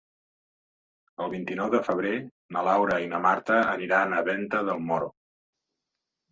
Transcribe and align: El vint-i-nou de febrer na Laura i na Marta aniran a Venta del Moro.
El 1.25 1.29
vint-i-nou 1.33 1.69
de 1.75 1.81
febrer 1.89 2.15
na 2.57 2.65
Laura 2.69 2.99
i 3.05 3.11
na 3.13 3.21
Marta 3.29 3.61
aniran 3.77 4.19
a 4.19 4.27
Venta 4.33 4.67
del 4.73 4.85
Moro. 4.91 5.15